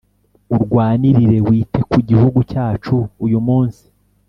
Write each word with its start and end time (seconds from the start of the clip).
Urwanirire 0.53 1.37
wite 1.47 1.79
kugihugu 1.91 2.39
cyacu 2.51 2.95
uyumunsi 3.25 3.83